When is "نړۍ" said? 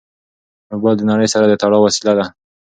1.11-1.27